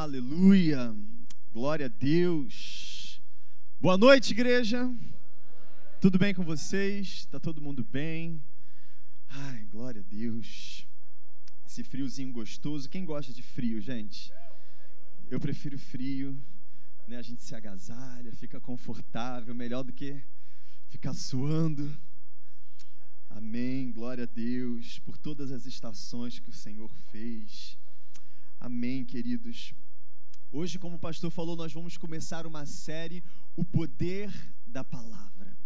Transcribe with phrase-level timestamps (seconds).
[0.00, 0.96] Aleluia.
[1.52, 3.20] Glória a Deus.
[3.78, 4.90] Boa noite, igreja.
[6.00, 7.26] Tudo bem com vocês?
[7.26, 8.42] Tá todo mundo bem?
[9.28, 10.86] Ai, glória a Deus.
[11.66, 12.88] Esse friozinho gostoso.
[12.88, 14.32] Quem gosta de frio, gente?
[15.30, 16.34] Eu prefiro frio,
[17.06, 17.18] né?
[17.18, 20.18] A gente se agasalha, fica confortável, melhor do que
[20.88, 21.94] ficar suando.
[23.28, 23.92] Amém.
[23.92, 27.76] Glória a Deus por todas as estações que o Senhor fez.
[28.58, 29.74] Amém, queridos.
[30.52, 33.22] Hoje, como o pastor falou, nós vamos começar uma série,
[33.56, 34.32] O Poder
[34.66, 35.56] da Palavra.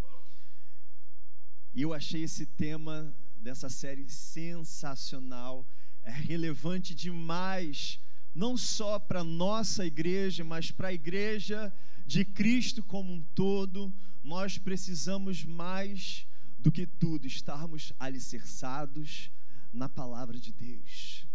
[1.72, 5.66] E eu achei esse tema dessa série sensacional,
[6.02, 7.98] é relevante demais,
[8.34, 11.72] não só para nossa igreja, mas para a igreja
[12.06, 13.90] de Cristo como um todo.
[14.22, 16.26] Nós precisamos mais
[16.58, 19.30] do que tudo estarmos alicerçados
[19.72, 21.26] na palavra de Deus.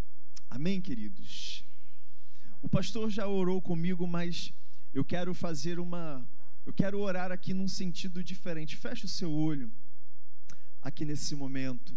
[0.52, 1.68] Amém, queridos?
[2.62, 4.54] O pastor já orou comigo, mas
[4.94, 6.28] eu quero fazer uma.
[6.66, 8.76] Eu quero orar aqui num sentido diferente.
[8.76, 9.72] Feche o seu olho
[10.82, 11.96] aqui nesse momento.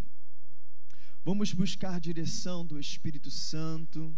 [1.25, 4.17] Vamos buscar a direção do Espírito Santo.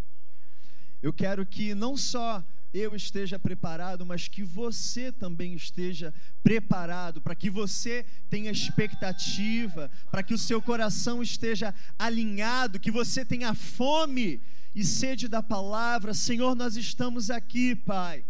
[1.02, 2.44] Eu quero que não só
[2.74, 10.24] eu esteja preparado, mas que você também esteja preparado, para que você tenha expectativa, para
[10.24, 14.42] que o seu coração esteja alinhado, que você tenha fome
[14.74, 16.12] e sede da palavra.
[16.12, 18.24] Senhor, nós estamos aqui, Pai.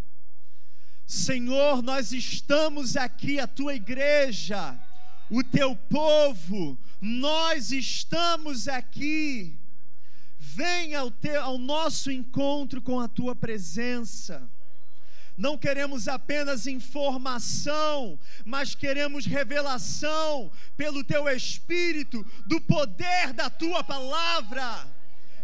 [1.06, 4.78] Senhor, nós estamos aqui, a tua igreja,
[5.30, 9.58] o teu povo, nós estamos aqui
[10.44, 14.48] venha ao, teu, ao nosso encontro com a tua presença.
[15.36, 24.86] Não queremos apenas informação, mas queremos revelação pelo teu Espírito do poder da tua palavra.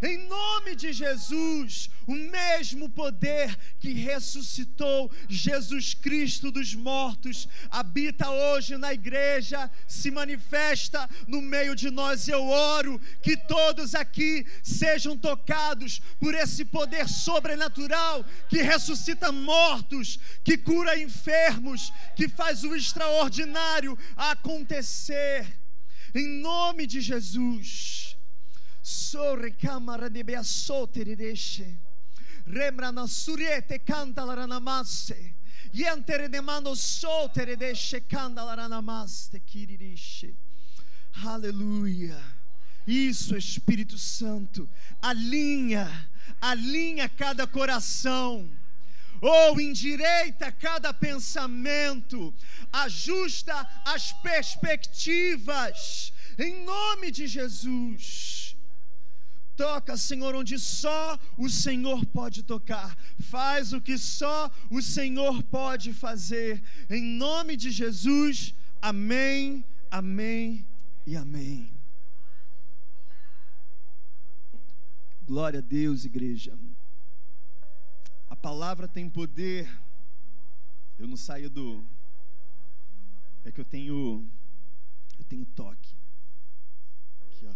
[0.03, 8.79] Em nome de Jesus, o mesmo poder que ressuscitou Jesus Cristo dos mortos habita hoje
[8.79, 12.27] na igreja, se manifesta no meio de nós.
[12.29, 20.57] Eu oro que todos aqui sejam tocados por esse poder sobrenatural que ressuscita mortos, que
[20.57, 25.61] cura enfermos, que faz o extraordinário acontecer.
[26.15, 28.10] Em nome de Jesus.
[28.83, 31.79] Sorre camera de beasoteridesce.
[32.47, 35.35] Remra na suriete canta la ranamasse.
[35.73, 40.35] Yentere de mano soteridesce canta la ranamaste kiririsce.
[41.25, 42.39] Aleluia.
[42.87, 44.69] Isso, Espírito Santo,
[45.01, 46.11] alinha,
[46.41, 48.51] alinha cada coração
[49.21, 52.35] ou endireita cada pensamento,
[52.73, 53.55] ajusta
[53.85, 58.50] as perspectivas, em nome de Jesus.
[59.57, 62.97] Toca, Senhor, onde só o Senhor pode tocar.
[63.19, 66.63] Faz o que só o Senhor pode fazer.
[66.89, 68.55] Em nome de Jesus.
[68.81, 70.67] Amém, amém
[71.07, 71.71] e amém.
[75.27, 76.59] Glória a Deus, igreja.
[78.29, 79.69] A palavra tem poder.
[80.99, 81.85] Eu não saio do.
[83.45, 84.27] É que eu tenho.
[85.19, 85.95] Eu tenho toque.
[87.23, 87.55] Aqui, ó.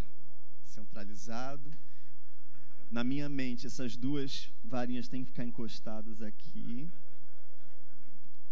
[0.64, 1.83] Centralizado
[2.94, 6.88] na minha mente, essas duas varinhas têm que ficar encostadas aqui.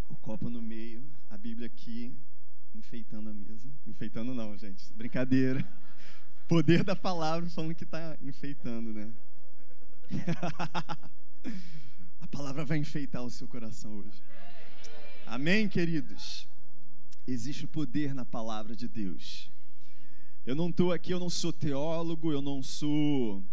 [0.08, 2.12] O copo no meio, a Bíblia aqui,
[2.74, 3.68] enfeitando a mesa.
[3.86, 5.64] Enfeitando não, gente, brincadeira.
[6.48, 9.12] Poder da palavra falando que está enfeitando, né?
[12.20, 14.20] a palavra vai enfeitar o seu coração hoje.
[15.24, 16.48] Amém, queridos?
[17.28, 19.48] Existe poder na palavra de Deus.
[20.44, 23.44] Eu não estou aqui, eu não sou teólogo, eu não sou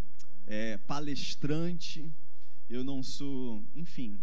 [0.49, 2.03] é, palestrante,
[2.67, 4.19] eu não sou, enfim,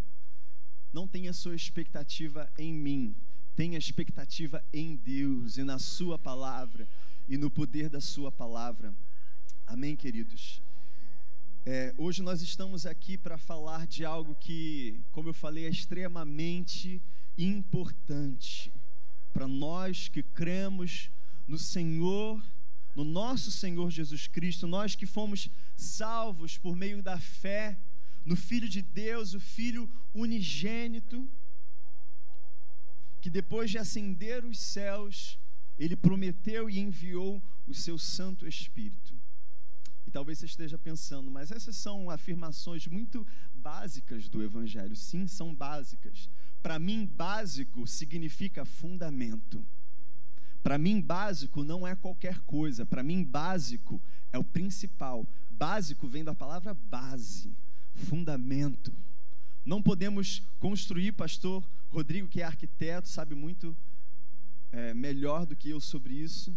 [0.92, 3.14] não tenha sua expectativa em mim,
[3.54, 6.88] tenha expectativa em Deus e na Sua palavra
[7.28, 8.92] e no poder da Sua palavra.
[9.66, 10.60] Amém, queridos?
[11.64, 17.00] É, hoje nós estamos aqui para falar de algo que, como eu falei, é extremamente
[17.38, 18.72] importante
[19.32, 21.08] para nós que cremos
[21.46, 22.42] no Senhor
[22.96, 27.78] no nosso Senhor Jesus Cristo, nós que fomos salvos por meio da fé
[28.24, 31.28] no Filho de Deus, o Filho unigênito,
[33.20, 35.38] que depois de ascender os céus,
[35.78, 39.14] ele prometeu e enviou o seu Santo Espírito.
[40.06, 44.96] E talvez você esteja pensando, mas essas são afirmações muito básicas do Evangelho.
[44.96, 46.30] Sim, são básicas.
[46.62, 49.64] Para mim, básico significa fundamento.
[50.66, 52.84] Para mim, básico não é qualquer coisa.
[52.84, 54.02] Para mim, básico
[54.32, 55.24] é o principal.
[55.48, 57.56] Básico vem da palavra base,
[57.94, 58.92] fundamento.
[59.64, 63.76] não podemos construir, pastor Rodrigo, que é arquiteto, sabe muito
[64.72, 66.52] é, melhor do que eu sobre isso.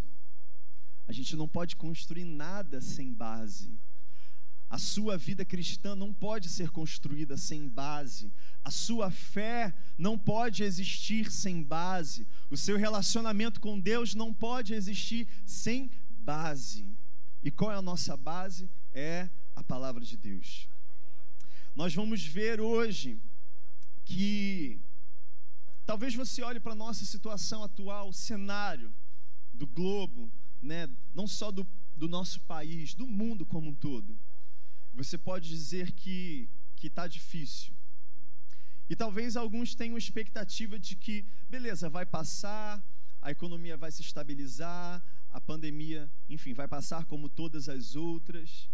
[1.08, 3.80] A gente não pode construir nada sem base.
[4.70, 8.32] A sua vida cristã não pode ser construída sem base.
[8.64, 12.28] A sua fé não pode existir sem base.
[12.52, 15.90] O seu relacionamento com Deus não pode existir sem
[16.20, 16.86] base.
[17.42, 18.70] E qual é a nossa base?
[18.94, 20.70] É a palavra de Deus.
[21.76, 23.20] Nós vamos ver hoje
[24.06, 24.80] que
[25.84, 28.94] talvez você olhe para a nossa situação atual, o cenário
[29.52, 30.32] do globo,
[30.62, 30.88] né?
[31.16, 31.66] não só do,
[31.98, 34.16] do nosso país, do mundo como um todo
[34.94, 36.50] você pode dizer que
[36.80, 37.74] que está difícil.
[38.90, 42.84] E talvez alguns tenham expectativa de que, beleza, vai passar,
[43.22, 48.68] a economia vai se estabilizar, a pandemia, enfim, vai passar como todas as outras.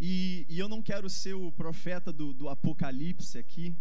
[0.00, 3.76] E, e eu não quero ser o profeta do, do apocalipse aqui,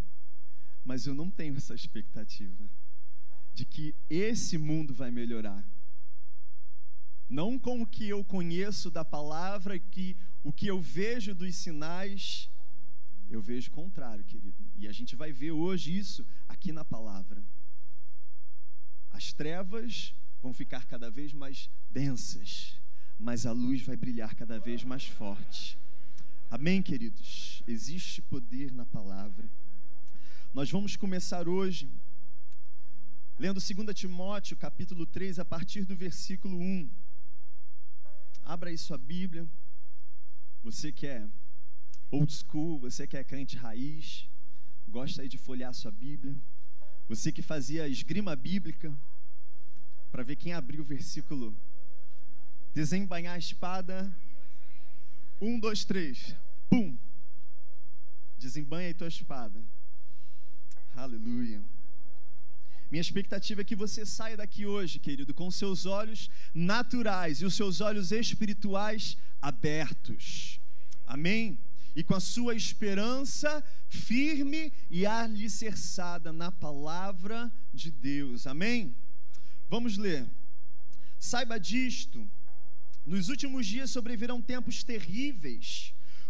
[0.83, 2.69] mas eu não tenho essa expectativa
[3.53, 5.63] de que esse mundo vai melhorar.
[7.29, 12.49] Não com o que eu conheço da palavra, que o que eu vejo dos sinais,
[13.29, 14.63] eu vejo o contrário, querido.
[14.75, 17.43] E a gente vai ver hoje isso aqui na palavra.
[19.11, 22.79] As trevas vão ficar cada vez mais densas,
[23.17, 25.77] mas a luz vai brilhar cada vez mais forte.
[26.51, 27.63] Amém, queridos?
[27.65, 29.49] Existe poder na palavra.
[30.53, 31.89] Nós vamos começar hoje
[33.39, 36.89] lendo 2 Timóteo, capítulo 3, a partir do versículo 1.
[38.45, 39.47] Abra aí sua Bíblia.
[40.63, 41.27] Você que é
[42.09, 44.29] old school, você que é crente raiz,
[44.87, 46.35] gosta aí de folhear sua Bíblia.
[47.09, 48.95] Você que fazia esgrima bíblica
[50.11, 51.53] para ver quem abriu o versículo.
[52.73, 54.15] Desembanhar a espada.
[55.41, 56.35] Um, dois, três.
[56.69, 56.97] Pum.
[58.37, 59.59] Desembanha aí tua espada.
[60.95, 61.61] Aleluia.
[62.93, 67.55] Minha expectativa é que você saia daqui hoje, querido, com seus olhos naturais e os
[67.55, 70.59] seus olhos espirituais abertos.
[71.07, 71.57] Amém?
[71.95, 78.45] E com a sua esperança firme e alicerçada na palavra de Deus.
[78.45, 78.95] Amém?
[79.67, 80.29] Vamos ler.
[81.19, 82.29] Saiba disto:
[83.07, 85.95] nos últimos dias sobrevirão tempos terríveis.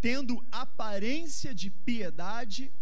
[0.00, 2.72] tendo aparência de piedade,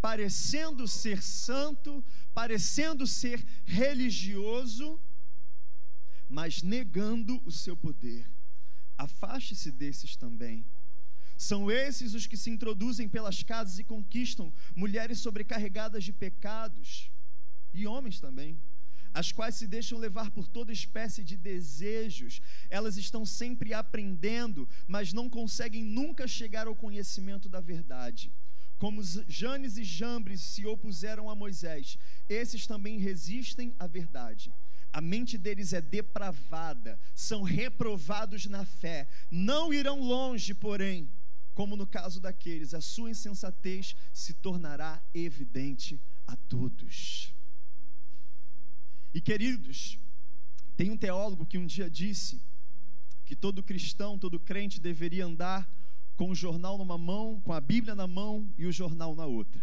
[0.00, 5.00] parecendo ser santo, parecendo ser religioso,
[6.28, 8.28] mas negando o seu poder.
[8.96, 10.64] Afaste-se desses também
[11.38, 17.10] são esses os que se introduzem pelas casas e conquistam mulheres sobrecarregadas de pecados,
[17.72, 18.60] e homens também,
[19.12, 22.40] as quais se deixam levar por toda espécie de desejos.
[22.70, 28.30] Elas estão sempre aprendendo, mas não conseguem nunca chegar ao conhecimento da verdade.
[28.78, 34.52] Como Janes e Jambres se opuseram a Moisés, esses também resistem à verdade.
[34.92, 41.08] A mente deles é depravada, são reprovados na fé, não irão longe, porém
[41.58, 47.34] como no caso daqueles, a sua insensatez se tornará evidente a todos.
[49.12, 49.98] E queridos,
[50.76, 52.40] tem um teólogo que um dia disse
[53.24, 55.68] que todo cristão, todo crente deveria andar
[56.16, 59.62] com o jornal numa mão, com a Bíblia na mão e o jornal na outra.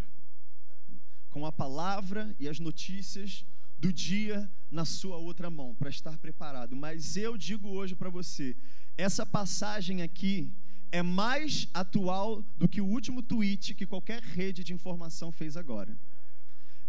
[1.29, 3.45] Com a palavra e as notícias
[3.77, 6.75] do dia na sua outra mão, para estar preparado.
[6.75, 8.55] Mas eu digo hoje para você,
[8.97, 10.51] essa passagem aqui
[10.91, 15.97] é mais atual do que o último tweet que qualquer rede de informação fez agora.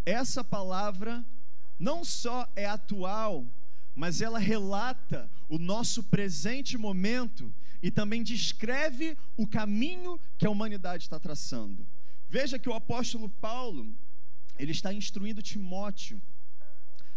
[0.04, 1.24] Essa palavra
[1.78, 3.46] não só é atual,
[3.94, 7.52] mas ela relata o nosso presente momento
[7.82, 11.86] e também descreve o caminho que a humanidade está traçando.
[12.28, 13.94] Veja que o apóstolo Paulo,
[14.58, 16.20] ele está instruindo Timóteo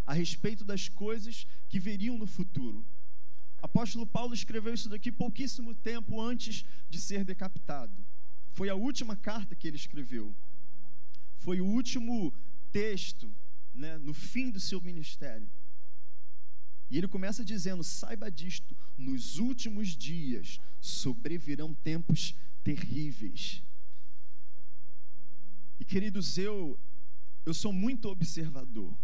[0.06, 2.86] a respeito das coisas que veriam no futuro.
[3.62, 8.06] Apóstolo Paulo escreveu isso daqui pouquíssimo tempo antes de ser decapitado.
[8.54, 10.36] Foi a última carta que ele escreveu.
[11.38, 12.34] Foi o último
[12.72, 13.30] texto,
[13.80, 15.50] né, no fim do seu ministério.
[16.92, 23.64] E ele começa dizendo: saiba disto, nos últimos dias sobrevirão tempos terríveis.
[25.80, 26.78] E queridos, eu
[27.46, 28.96] eu sou muito observador.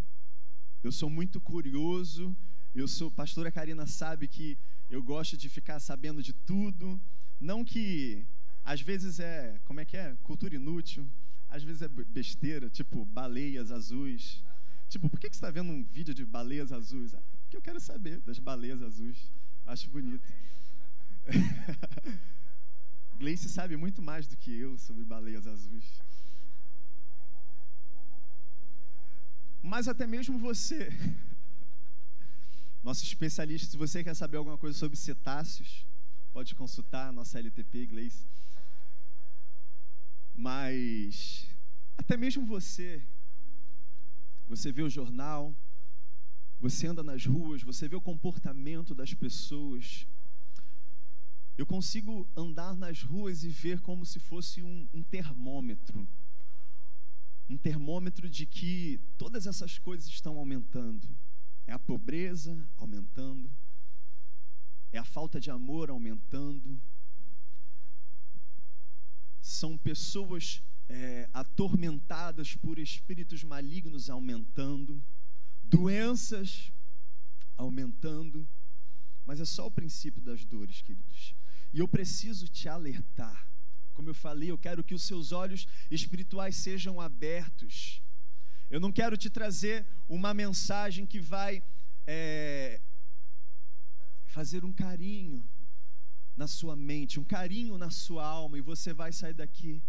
[0.84, 2.36] Eu sou muito curioso.
[2.76, 4.58] Eu sou, pastora Karina sabe que
[4.92, 7.00] eu gosto de ficar sabendo de tudo.
[7.40, 8.26] Não que
[8.64, 10.16] às vezes é, como é que é?
[10.24, 11.08] Cultura inútil.
[11.50, 14.44] Às vezes é besteira, tipo baleias azuis.
[14.90, 17.14] Tipo, por que, que você está vendo um vídeo de baleias azuis?
[17.14, 19.32] Ah, porque eu quero saber das baleias azuis.
[19.66, 20.32] Acho bonito.
[23.18, 26.02] Gleice sabe muito mais do que eu sobre baleias azuis.
[29.64, 30.90] Mas até mesmo você,
[32.84, 35.86] nosso especialista, se você quer saber alguma coisa sobre cetáceos,
[36.32, 38.28] pode consultar a nossa LTP Gleice.
[40.36, 41.48] Mas
[41.98, 43.02] até mesmo você,
[44.48, 45.56] você vê o jornal,
[46.60, 50.08] você anda nas ruas, você vê o comportamento das pessoas.
[51.58, 56.08] Eu consigo andar nas ruas e ver como se fosse um, um termômetro.
[57.50, 61.08] Um termômetro de que todas essas coisas estão aumentando.
[61.68, 63.50] É a pobreza aumentando,
[64.92, 66.80] é a falta de amor aumentando,
[69.42, 75.02] são pessoas é, atormentadas por espíritos malignos aumentando,
[75.64, 76.72] doenças
[77.58, 78.48] aumentando,
[79.26, 81.36] mas é só o princípio das dores, queridos.
[81.74, 83.48] E eu preciso te alertar.
[83.94, 88.02] Como eu falei, eu quero que os seus olhos espirituais sejam abertos.
[88.70, 91.64] Eu não quero te trazer uma mensagem que vai
[92.06, 92.82] é,
[94.28, 95.48] fazer um carinho
[96.36, 99.82] na sua mente, um carinho na sua alma, e você vai sair daqui,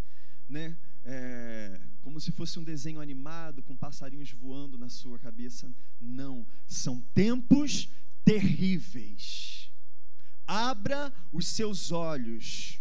[0.48, 0.76] né?
[1.08, 5.70] É, como se fosse um desenho animado com passarinhos voando na sua cabeça.
[6.00, 7.88] Não, são tempos
[8.24, 9.70] terríveis.
[10.46, 12.80] Abra os seus olhos.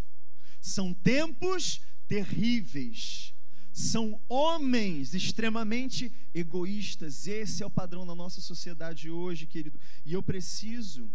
[0.60, 3.34] São tempos terríveis.
[3.72, 7.28] São homens extremamente egoístas.
[7.28, 9.80] Esse é o padrão na nossa sociedade hoje, querido.
[10.04, 11.12] E eu preciso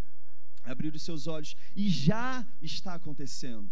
[0.62, 1.56] abrir os seus olhos.
[1.74, 3.70] E já está acontecendo.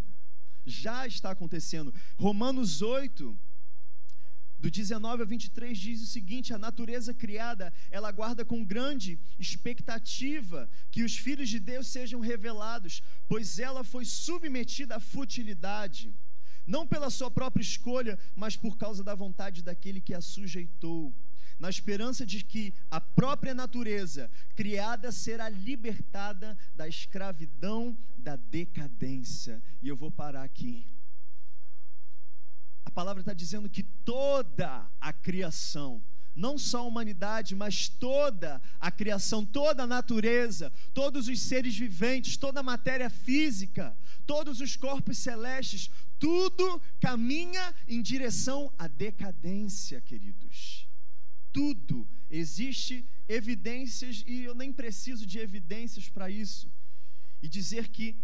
[0.69, 1.95] Já está acontecendo.
[2.17, 3.37] Romanos 8,
[4.59, 10.69] do 19 a 23 diz o seguinte: a natureza criada, ela guarda com grande expectativa
[10.91, 16.13] que os filhos de Deus sejam revelados, pois ela foi submetida à futilidade,
[16.67, 21.15] não pela sua própria escolha, mas por causa da vontade daquele que a sujeitou
[21.59, 29.63] na esperança de que a própria natureza criada será libertada da escravidão da decadência.
[29.83, 30.87] E eu vou parar aqui.
[32.85, 36.03] A palavra está dizendo que toda a criação,
[36.35, 42.37] não só a humanidade, mas toda a criação, toda a natureza, todos os seres viventes,
[42.37, 50.88] toda a matéria física, todos os corpos celestes, tudo caminha em direção à decadência, queridos
[51.59, 52.07] tudo.
[52.31, 56.71] Existe evidências e eu nem preciso de evidências para isso.
[57.43, 58.17] E dizer que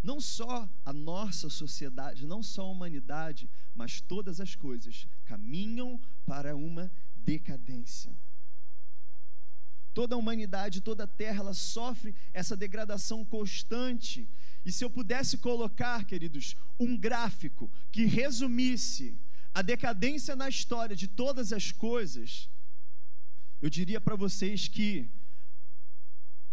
[0.00, 6.54] não só a nossa sociedade, não só a humanidade, mas todas as coisas caminham para
[6.54, 8.12] uma decadência.
[9.92, 14.28] Toda a humanidade, toda a terra, ela sofre essa degradação constante.
[14.64, 19.18] E se eu pudesse colocar, queridos, um gráfico que resumisse
[19.52, 22.48] a decadência na história de todas as coisas,
[23.60, 25.10] eu diria para vocês que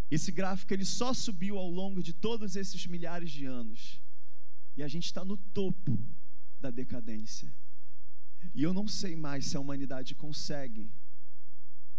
[0.09, 4.01] esse gráfico ele só subiu ao longo de todos esses milhares de anos.
[4.75, 5.99] E a gente está no topo
[6.59, 7.53] da decadência.
[8.53, 10.89] E eu não sei mais se a humanidade consegue.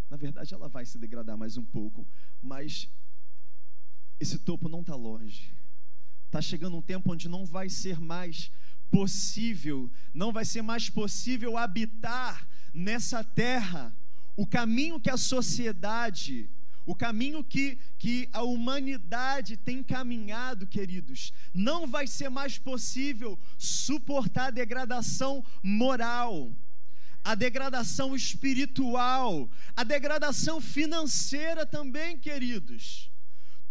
[0.09, 2.07] Na verdade, ela vai se degradar mais um pouco,
[2.41, 2.89] mas
[4.19, 5.55] esse topo não está longe.
[6.27, 8.51] Está chegando um tempo onde não vai ser mais
[8.91, 13.95] possível, não vai ser mais possível habitar nessa terra
[14.39, 16.49] o caminho que a sociedade,
[16.87, 24.47] o caminho que, que a humanidade tem caminhado, queridos, não vai ser mais possível suportar
[24.47, 26.53] a degradação moral,
[27.25, 33.11] a degradação espiritual, a degradação financeira também, queridos.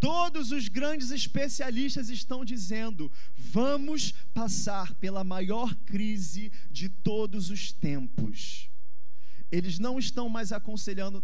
[0.01, 8.69] Todos os grandes especialistas estão dizendo: vamos passar pela maior crise de todos os tempos.
[9.51, 11.23] Eles não estão mais aconselhando.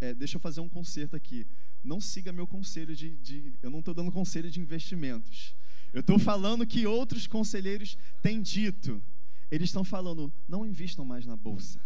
[0.00, 1.46] É, deixa eu fazer um conserto aqui.
[1.82, 3.16] Não siga meu conselho de.
[3.16, 5.54] de eu não estou dando conselho de investimentos.
[5.92, 9.02] Eu estou falando que outros conselheiros têm dito.
[9.50, 11.80] Eles estão falando: não invistam mais na bolsa.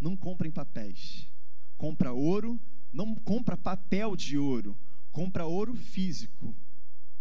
[0.00, 1.28] Não comprem papéis.
[1.76, 2.60] Compra ouro
[2.92, 4.78] não compra papel de ouro,
[5.10, 6.54] compra ouro físico,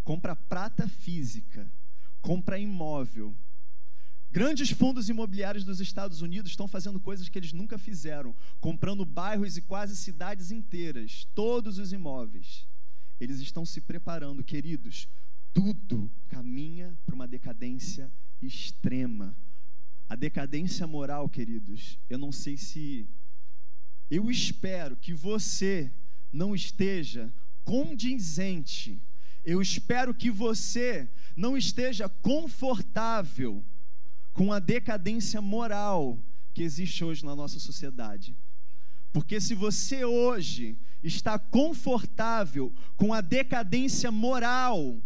[0.03, 1.71] compra prata física,
[2.21, 3.33] compra imóvel.
[4.31, 9.57] Grandes fundos imobiliários dos Estados Unidos estão fazendo coisas que eles nunca fizeram, comprando bairros
[9.57, 12.65] e quase cidades inteiras, todos os imóveis.
[13.19, 15.09] Eles estão se preparando, queridos.
[15.53, 18.09] Tudo caminha para uma decadência
[18.41, 19.35] extrema.
[20.07, 23.05] A decadência moral, queridos, eu não sei se.
[24.09, 25.91] Eu espero que você
[26.31, 27.33] não esteja
[27.65, 29.01] condizente.
[29.43, 33.65] Eu espero que você não esteja confortável
[34.33, 36.17] com a decadência moral
[36.53, 38.35] que existe hoje na nossa sociedade.
[39.11, 45.01] Porque se você hoje está confortável com a decadência moral,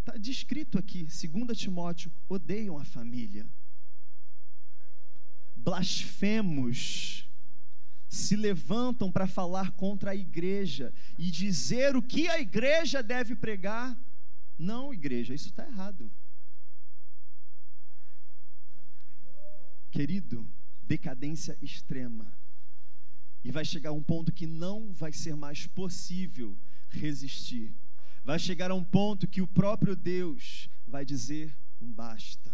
[0.00, 3.46] está descrito aqui, 2 Timóteo, odeiam a família.
[5.56, 7.28] Blasfemos
[8.12, 13.98] se levantam para falar contra a igreja e dizer o que a igreja deve pregar.
[14.58, 16.12] Não, igreja, isso está errado.
[19.92, 20.50] Querido,
[20.82, 22.26] decadência extrema.
[23.44, 26.58] E vai chegar um ponto que não vai ser mais possível
[26.88, 27.74] resistir.
[28.24, 32.50] Vai chegar a um ponto que o próprio Deus vai dizer um basta.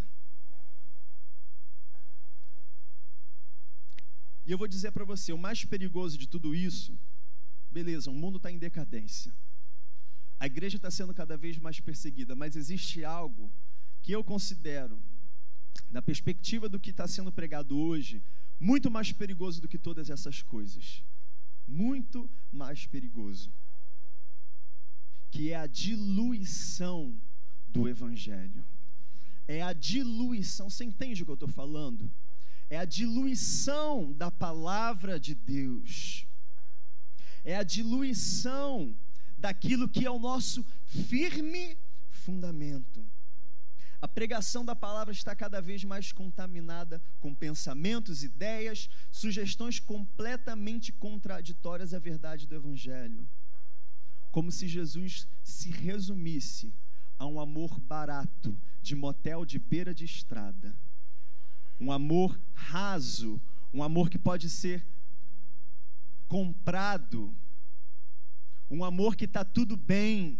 [4.44, 6.98] E eu vou dizer para você: o mais perigoso de tudo isso,
[7.70, 9.32] beleza, o mundo está em decadência.
[10.40, 13.52] A igreja está sendo cada vez mais perseguida, mas existe algo
[14.02, 15.00] que eu considero
[15.90, 18.22] na perspectiva do que está sendo pregado hoje,
[18.60, 21.02] muito mais perigoso do que todas essas coisas.
[21.66, 23.52] Muito mais perigoso.
[25.30, 27.14] Que é a diluição
[27.68, 28.64] do Evangelho.
[29.46, 30.68] É a diluição.
[30.68, 32.10] Você entende o que eu estou falando?
[32.70, 36.26] É a diluição da palavra de Deus.
[37.44, 38.94] É a diluição
[39.38, 41.78] daquilo que é o nosso firme
[42.10, 43.04] fundamento.
[44.00, 51.92] A pregação da palavra está cada vez mais contaminada com pensamentos, ideias, sugestões completamente contraditórias
[51.92, 53.28] à verdade do Evangelho.
[54.30, 56.72] Como se Jesus se resumisse
[57.18, 60.76] a um amor barato de motel de beira de estrada.
[61.80, 63.40] Um amor raso,
[63.74, 64.86] um amor que pode ser
[66.28, 67.34] comprado,
[68.70, 70.38] um amor que está tudo bem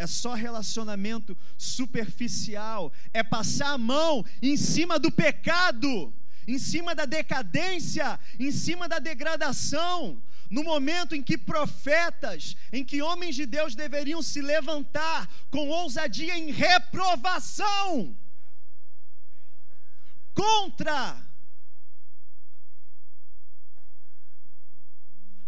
[0.00, 6.12] é só relacionamento superficial, é passar a mão em cima do pecado,
[6.48, 10.22] em cima da decadência, em cima da degradação.
[10.48, 16.36] No momento em que profetas, em que homens de Deus deveriam se levantar com ousadia
[16.36, 18.16] em reprovação
[20.34, 21.22] contra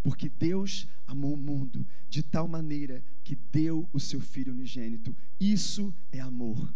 [0.02, 5.14] Porque Deus amou o mundo de tal maneira que deu o seu filho unigênito.
[5.40, 6.72] Isso é amor.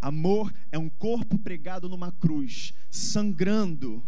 [0.00, 4.02] Amor é um corpo pregado numa cruz, sangrando.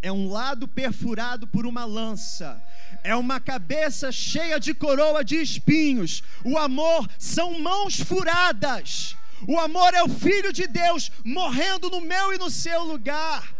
[0.00, 2.62] É um lado perfurado por uma lança.
[3.02, 6.22] É uma cabeça cheia de coroa de espinhos.
[6.44, 9.16] O amor são mãos furadas.
[9.46, 13.56] O amor é o Filho de Deus morrendo no meu e no seu lugar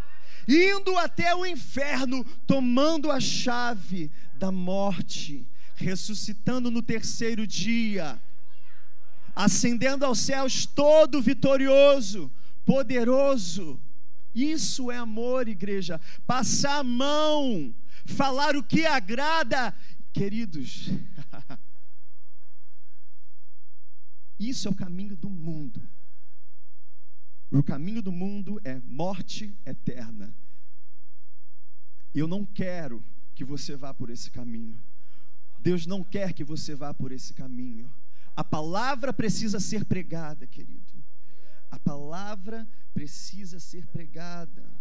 [0.49, 5.47] indo até o inferno, tomando a chave da morte,
[5.79, 8.21] ressuscitando no terceiro dia,
[9.35, 12.31] ascendendo aos céus todo vitorioso,
[12.64, 13.81] poderoso.
[14.35, 16.01] Isso é amor, igreja.
[16.27, 19.75] Passar a mão, falar o que agrada,
[20.12, 20.91] queridos.
[24.38, 25.81] Isso é o caminho do mundo.
[27.51, 30.35] O caminho do mundo é morte eterna.
[32.14, 33.03] Eu não quero
[33.35, 34.81] que você vá por esse caminho.
[35.61, 37.92] Deus não quer que você vá por esse caminho.
[38.37, 40.94] A palavra precisa ser pregada, querido.
[41.71, 44.79] A palavra precisa ser pregada.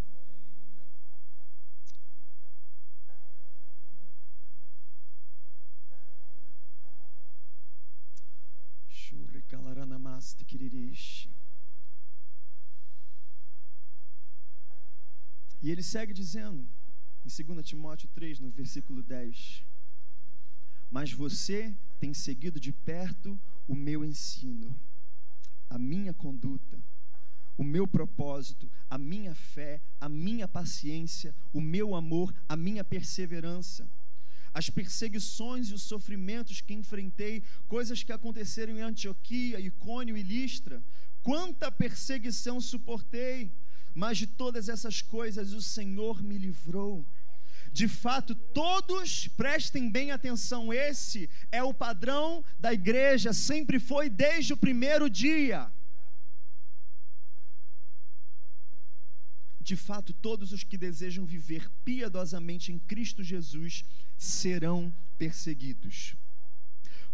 [15.68, 16.66] E ele segue dizendo,
[17.26, 19.66] em 2 Timóteo 3, no versículo 10:
[20.90, 24.76] Mas você tem seguido de perto o meu ensino,
[25.70, 26.80] a minha conduta,
[27.58, 33.90] o meu propósito, a minha fé, a minha paciência, o meu amor, a minha perseverança.
[34.54, 40.82] As perseguições e os sofrimentos que enfrentei, coisas que aconteceram em Antioquia, Icônio e Listra,
[41.22, 43.52] quanta perseguição suportei
[43.98, 47.04] mas de todas essas coisas o Senhor me livrou.
[47.72, 54.54] De fato, todos prestem bem atenção, esse é o padrão da igreja, sempre foi desde
[54.54, 55.72] o primeiro dia.
[59.68, 63.84] de fato, todos os que desejam viver piedosamente em Cristo Jesus
[64.18, 66.16] serão perseguidos.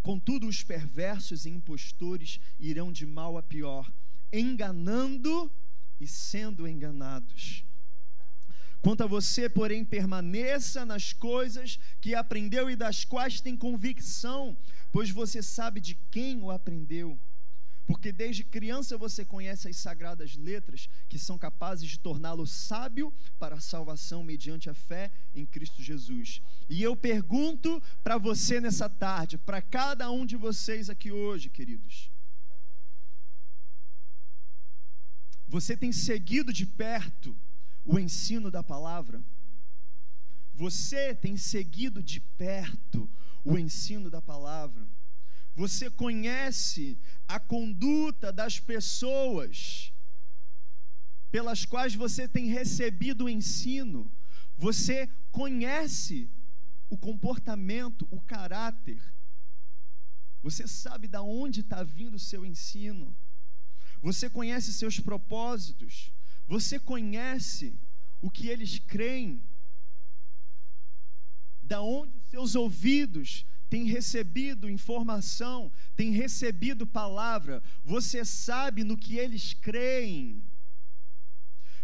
[0.03, 3.91] Contudo, os perversos e impostores irão de mal a pior,
[4.31, 5.51] enganando
[5.99, 7.65] e sendo enganados.
[8.83, 14.57] Quanto a você, porém, permaneça nas coisas que aprendeu e das quais tem convicção,
[14.91, 17.17] pois você sabe de quem o aprendeu.
[17.87, 23.55] Porque desde criança você conhece as sagradas letras que são capazes de torná-lo sábio para
[23.55, 26.41] a salvação mediante a fé em Cristo Jesus.
[26.67, 32.11] E eu pergunto para você nessa tarde, para cada um de vocês aqui hoje, queridos:
[35.47, 37.33] você tem seguido de perto
[37.85, 39.23] o ensino da palavra?
[40.53, 43.09] Você tem seguido de perto
[43.43, 44.87] o ensino da palavra?
[45.55, 49.91] Você conhece a conduta das pessoas
[51.31, 54.11] pelas quais você tem recebido o ensino?
[54.57, 56.29] Você conhece
[56.89, 59.01] o comportamento, o caráter?
[60.43, 63.15] Você sabe de onde está vindo o seu ensino?
[64.01, 66.11] Você conhece seus propósitos?
[66.47, 67.73] Você conhece
[68.21, 69.41] o que eles creem?
[71.61, 77.63] Da onde seus ouvidos têm recebido informação, têm recebido palavra?
[77.83, 80.43] Você sabe no que eles creem?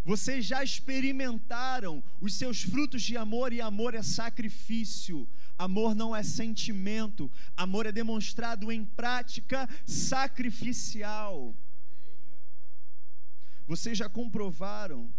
[0.04, 5.28] Vocês já experimentaram os seus frutos de amor e amor é sacrifício.
[5.58, 11.54] Amor não é sentimento, amor é demonstrado em prática sacrificial.
[13.70, 15.14] Vocês já comprovaram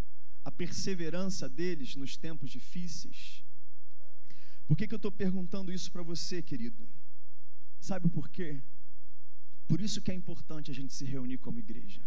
[0.45, 3.45] a perseverança deles nos tempos difíceis?
[4.67, 6.89] Por que, que eu estou perguntando isso para você, querido?
[7.81, 8.61] Sabe por quê?
[9.69, 12.03] Por isso que é importante a gente se reunir como igreja.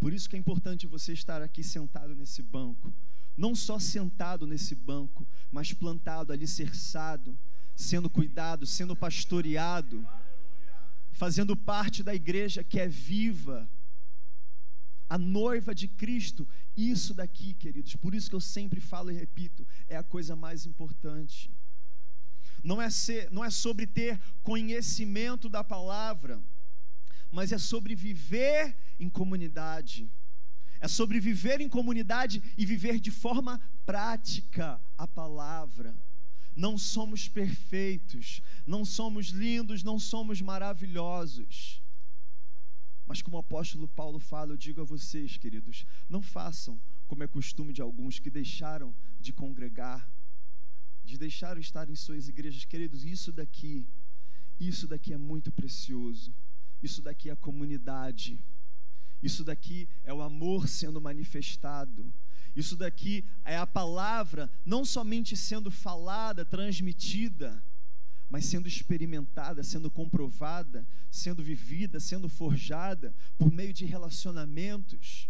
[0.00, 2.92] Por isso que é importante você estar aqui sentado nesse banco.
[3.36, 7.38] Não só sentado nesse banco, mas plantado, alicerçado,
[7.76, 10.04] sendo cuidado, sendo pastoreado,
[11.12, 13.70] fazendo parte da igreja que é viva,
[15.08, 16.46] a noiva de Cristo.
[16.76, 20.66] Isso daqui, queridos, por isso que eu sempre falo e repito, é a coisa mais
[20.66, 21.50] importante.
[22.62, 26.40] Não é, ser, não é sobre ter conhecimento da palavra,
[27.30, 30.10] mas é sobre viver em comunidade.
[30.80, 35.96] É sobre viver em comunidade e viver de forma prática a palavra.
[36.54, 41.80] Não somos perfeitos, não somos lindos, não somos maravilhosos
[43.08, 47.26] mas como o apóstolo Paulo fala, eu digo a vocês, queridos, não façam como é
[47.26, 50.06] costume de alguns que deixaram de congregar,
[51.02, 52.66] de deixaram estar em suas igrejas.
[52.66, 53.86] Queridos, isso daqui,
[54.60, 56.34] isso daqui é muito precioso.
[56.82, 58.38] Isso daqui é a comunidade.
[59.22, 62.12] Isso daqui é o amor sendo manifestado.
[62.54, 67.64] Isso daqui é a palavra não somente sendo falada, transmitida,
[68.28, 75.28] mas sendo experimentada, sendo comprovada, sendo vivida, sendo forjada por meio de relacionamentos,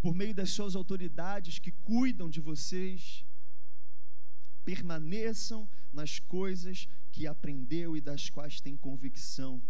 [0.00, 3.24] por meio das suas autoridades que cuidam de vocês.
[4.64, 9.62] Permaneçam nas coisas que aprendeu e das quais tem convicção,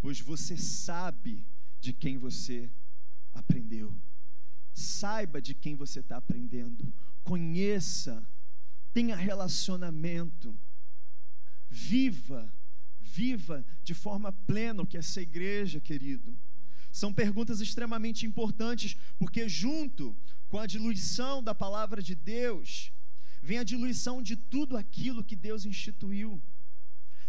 [0.00, 1.46] pois você sabe
[1.80, 2.70] de quem você
[3.32, 3.94] aprendeu.
[4.74, 8.26] Saiba de quem você está aprendendo, conheça,
[8.92, 10.58] tenha relacionamento
[11.70, 12.52] Viva,
[13.00, 16.36] viva de forma plena o que é essa igreja, querido.
[16.90, 20.16] São perguntas extremamente importantes, porque junto
[20.48, 22.92] com a diluição da palavra de Deus,
[23.40, 26.42] vem a diluição de tudo aquilo que Deus instituiu.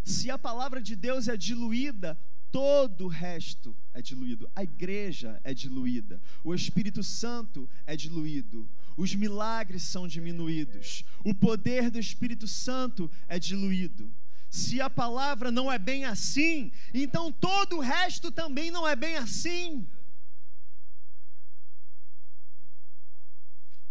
[0.04, 2.20] Se a palavra de Deus é diluída,
[2.52, 4.50] todo o resto é diluído.
[4.56, 6.22] A igreja é diluída.
[6.44, 8.68] O Espírito Santo é diluído.
[8.98, 11.06] Os milagres são diminuídos.
[11.24, 14.12] O poder do Espírito Santo é diluído.
[14.52, 19.16] Se a palavra não é bem assim, então todo o resto também não é bem
[19.16, 19.88] assim.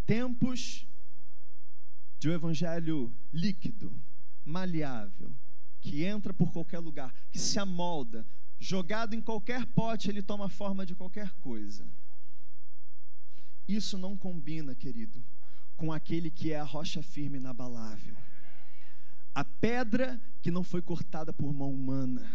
[0.04, 0.86] Tempos
[2.18, 3.90] de um evangelho líquido,
[4.44, 5.32] maleável,
[5.80, 8.26] que entra por qualquer lugar, que se amolda,
[8.58, 11.88] jogado em qualquer pote, ele toma forma de qualquer coisa.
[13.66, 15.24] Isso não combina, querido,
[15.74, 18.14] com aquele que é a rocha firme e inabalável
[19.34, 22.30] a pedra que não foi cortada por mão humana,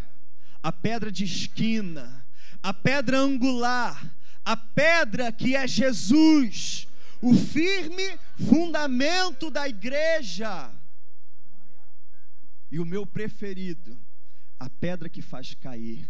[0.62, 2.24] a pedra de esquina,
[2.62, 6.86] a pedra angular, a pedra que é Jesus,
[7.20, 10.72] o firme fundamento da igreja.
[12.70, 13.96] E o meu preferido,
[14.58, 16.08] a pedra que faz cair,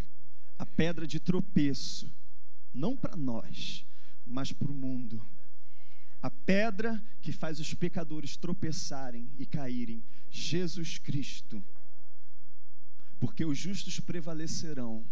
[0.58, 2.10] a pedra de tropeço,
[2.72, 3.84] não para nós,
[4.26, 5.22] mas para o mundo.
[6.22, 11.62] a pedra que faz os pecadores tropeçarem e caírem, Jesus Cristo.
[13.18, 15.04] Porque os justos prevalecerão.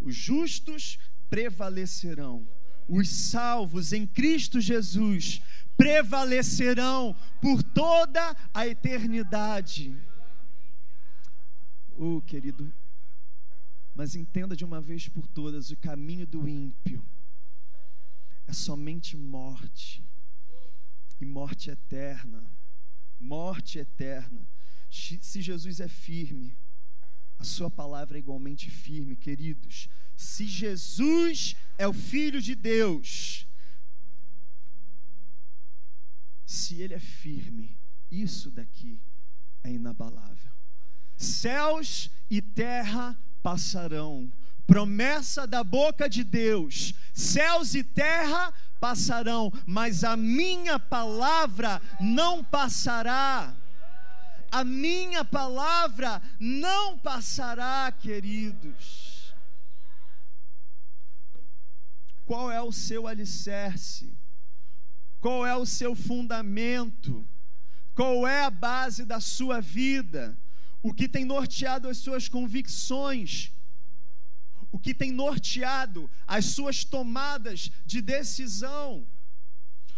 [0.00, 2.46] Os justos prevalecerão.
[2.88, 5.42] Os salvos em Cristo Jesus
[5.76, 9.94] prevalecerão por toda a eternidade.
[11.96, 12.72] Oh, querido,
[13.94, 17.04] mas entenda de uma vez por todas: o caminho do ímpio
[18.46, 20.02] é somente morte,
[21.20, 22.42] e morte eterna.
[23.20, 24.40] Morte eterna.
[24.90, 26.56] Se Jesus é firme,
[27.38, 29.88] a Sua palavra é igualmente firme, queridos.
[30.16, 33.46] Se Jesus é o Filho de Deus,
[36.44, 37.78] se Ele é firme,
[38.10, 39.00] isso daqui
[39.62, 40.50] é inabalável.
[41.16, 44.32] Céus e terra passarão.
[44.66, 48.67] Promessa da boca de Deus: céus e terra passarão,
[49.66, 53.54] mas a minha palavra não passará.
[54.50, 59.34] A minha palavra não passará, queridos.
[62.24, 64.16] Qual é o seu alicerce?
[65.20, 67.26] Qual é o seu fundamento?
[67.94, 70.38] Qual é a base da sua vida?
[70.82, 73.52] o que tem norteado as suas convicções,
[74.70, 79.06] o que tem norteado as suas tomadas de decisão,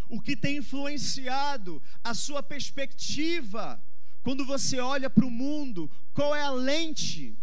[0.08, 3.82] o que tem influenciado a sua perspectiva
[4.22, 7.38] quando você olha para o mundo, qual é a lente?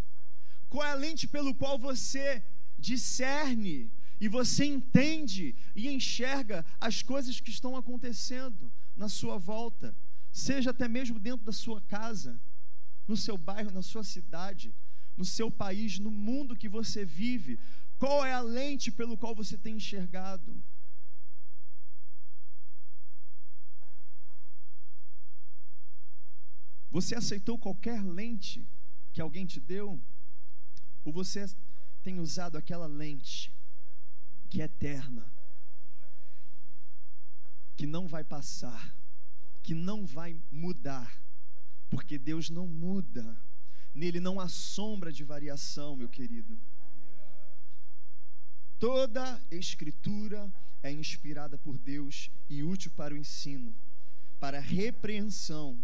[0.68, 2.42] Qual é a lente pelo qual você
[2.78, 9.96] discerne e você entende e enxerga as coisas que estão acontecendo na sua volta,
[10.30, 12.40] seja até mesmo dentro da sua casa?
[13.08, 14.74] no seu bairro, na sua cidade,
[15.18, 17.58] no seu país, no mundo que você vive?
[17.98, 20.62] Qual é a lente pelo qual você tem enxergado?
[26.90, 28.66] Você aceitou qualquer lente
[29.12, 30.00] que alguém te deu?
[31.04, 31.44] Ou você
[32.02, 33.52] tem usado aquela lente
[34.48, 35.30] que é eterna,
[37.76, 38.96] que não vai passar,
[39.62, 41.20] que não vai mudar?
[41.90, 43.36] porque Deus não muda,
[43.94, 46.58] nele não há sombra de variação, meu querido.
[48.78, 53.74] Toda escritura é inspirada por Deus e útil para o ensino,
[54.38, 55.78] para repreensão,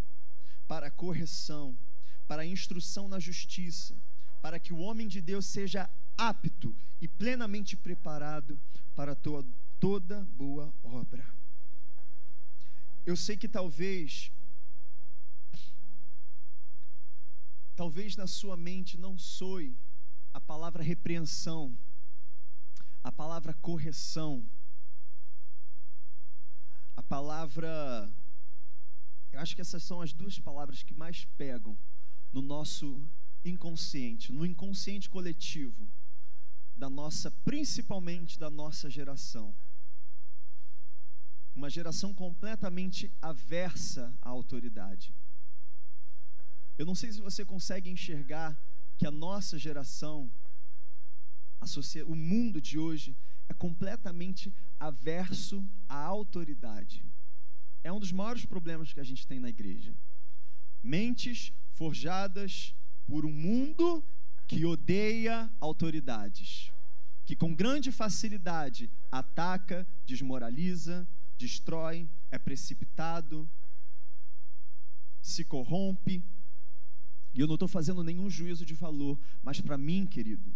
[0.69, 1.77] para correção,
[2.29, 3.95] para instrução na justiça,
[4.41, 8.59] para que o homem de Deus seja apto e plenamente preparado
[8.95, 11.27] para toda boa obra.
[13.05, 14.31] Eu sei que talvez
[17.77, 19.77] Talvez na sua mente não soe
[20.33, 21.77] a palavra repreensão,
[23.03, 24.49] a palavra correção,
[26.97, 28.11] a palavra.
[29.33, 31.77] Eu acho que essas são as duas palavras que mais pegam
[32.33, 33.03] no nosso
[33.45, 35.91] inconsciente, no inconsciente coletivo
[36.77, 39.55] da nossa, principalmente da nossa geração.
[41.55, 45.15] Uma geração completamente aversa à autoridade.
[46.77, 48.59] Eu não sei se você consegue enxergar
[48.99, 50.31] que a nossa geração,
[51.61, 51.67] a
[52.07, 53.17] o mundo de hoje,
[53.49, 57.05] é completamente averso à autoridade.
[57.83, 59.95] É um dos maiores problemas que a gente tem na igreja.
[60.83, 62.75] Mentes forjadas
[63.07, 64.03] por um mundo
[64.47, 66.73] que odeia autoridades,
[67.25, 71.07] que com grande facilidade ataca, desmoraliza,
[71.39, 73.49] destrói, é precipitado,
[75.23, 76.23] se corrompe,
[77.35, 80.55] e eu não estou fazendo nenhum juízo de valor, mas para mim, querido,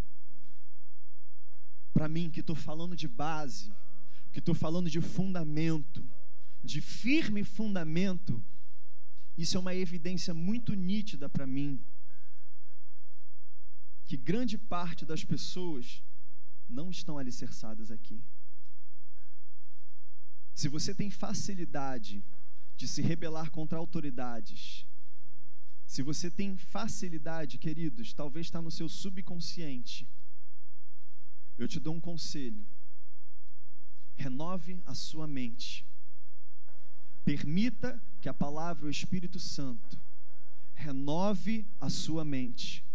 [1.93, 3.73] para mim que estou falando de base,
[4.31, 6.03] que estou falando de fundamento,
[6.63, 8.41] de firme fundamento,
[9.37, 11.83] isso é uma evidência muito nítida para mim,
[14.05, 16.01] que grande parte das pessoas
[16.69, 18.21] não estão alicerçadas aqui.
[20.53, 22.23] Se você tem facilidade
[22.77, 24.85] de se rebelar contra autoridades,
[25.89, 30.07] se você tem facilidade, queridos, talvez está no seu subconsciente.
[31.57, 32.63] Eu te dou um conselho.
[34.15, 35.83] Renove a sua mente.
[37.25, 39.99] Permita que a palavra, o Espírito Santo,
[40.75, 42.85] renove a sua mente.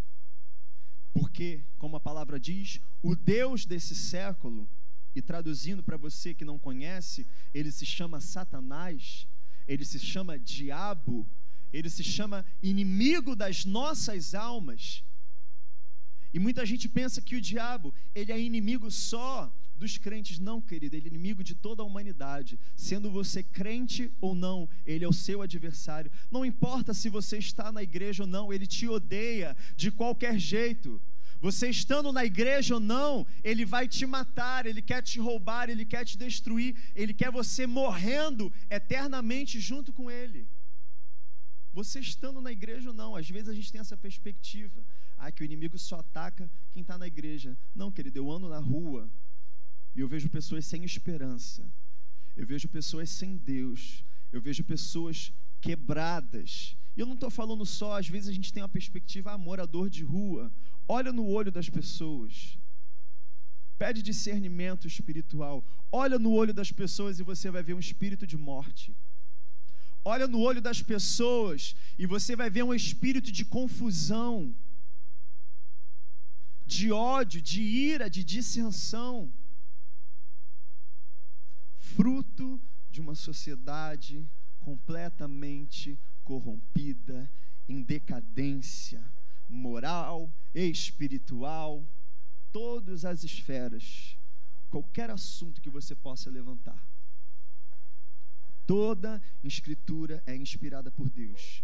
[1.13, 4.71] Porque, como a palavra diz, o Deus desse século,
[5.17, 9.27] e traduzindo para você que não conhece, ele se chama Satanás,
[9.67, 11.29] ele se chama Diabo,
[11.75, 15.03] ele se chama inimigo das nossas almas.
[16.33, 20.39] E muita gente pensa que o diabo, ele é inimigo só dos crentes.
[20.39, 22.59] Não, querido, ele é inimigo de toda a humanidade.
[22.77, 26.13] Sendo você crente ou não, ele é o seu adversário.
[26.31, 31.03] Não importa se você está na igreja ou não, ele te odeia de qualquer jeito.
[31.41, 35.85] Você estando na igreja ou não, ele vai te matar, ele quer te roubar, ele
[35.85, 40.47] quer te destruir, ele quer você morrendo eternamente junto com ele.
[41.75, 44.81] Você estando na igreja ou não, às vezes a gente tem essa perspectiva.
[45.19, 47.59] Ah, que o inimigo só ataca quem está na igreja.
[47.75, 49.11] Não, querido, eu ando na rua
[49.95, 51.69] e eu vejo pessoas sem esperança.
[52.37, 54.05] Eu vejo pessoas sem Deus.
[54.31, 56.77] Eu vejo pessoas quebradas.
[56.97, 59.91] E eu não estou falando só, às vezes a gente tem uma perspectiva, ah, morador
[59.91, 60.53] de rua.
[60.87, 62.57] Olha no olho das pessoas.
[63.77, 65.65] Pede discernimento espiritual.
[65.91, 68.95] Olha no olho das pessoas e você vai ver um espírito de morte
[70.05, 74.55] olha no olho das pessoas e você vai ver um espírito de confusão,
[76.67, 79.33] de ódio, de ira, de dissensão,
[81.79, 84.25] fruto de uma sociedade
[84.61, 87.31] completamente corrompida,
[87.69, 89.03] em decadência
[89.49, 91.85] moral, espiritual,
[92.53, 94.17] todas as esferas,
[94.71, 96.94] qualquer assunto que você possa levantar.
[98.67, 101.63] Toda escritura é inspirada por Deus.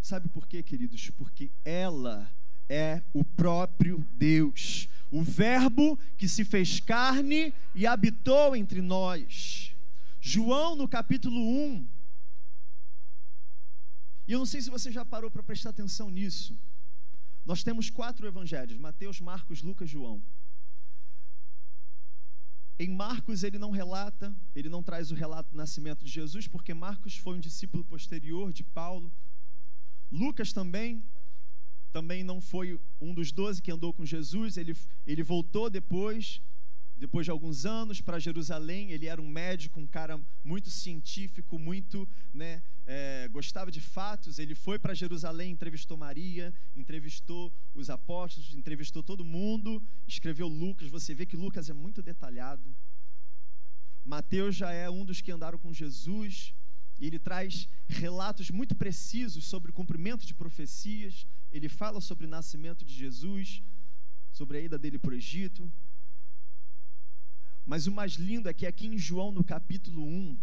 [0.00, 1.10] Sabe por quê, queridos?
[1.10, 2.30] Porque ela
[2.68, 9.74] é o próprio Deus, o Verbo que se fez carne e habitou entre nós.
[10.20, 11.86] João, no capítulo 1,
[14.30, 16.56] e eu não sei se você já parou para prestar atenção nisso.
[17.44, 20.22] Nós temos quatro evangelhos: Mateus, Marcos, Lucas, João.
[22.80, 26.72] Em Marcos ele não relata, ele não traz o relato do nascimento de Jesus, porque
[26.72, 29.12] Marcos foi um discípulo posterior de Paulo.
[30.10, 31.04] Lucas também,
[31.92, 34.74] também não foi um dos doze que andou com Jesus, ele,
[35.06, 36.40] ele voltou depois,
[37.00, 38.92] depois de alguns anos, para Jerusalém.
[38.92, 44.38] Ele era um médico, um cara muito científico, muito, né, é, gostava de fatos.
[44.38, 50.88] Ele foi para Jerusalém, entrevistou Maria, entrevistou os apóstolos, entrevistou todo mundo, escreveu Lucas.
[50.88, 52.76] Você vê que Lucas é muito detalhado.
[54.04, 56.54] Mateus já é um dos que andaram com Jesus,
[57.00, 61.26] e ele traz relatos muito precisos sobre o cumprimento de profecias.
[61.50, 63.62] Ele fala sobre o nascimento de Jesus,
[64.30, 65.72] sobre a ida dele para o Egito.
[67.64, 70.38] Mas o mais lindo é que aqui em João, no capítulo 1,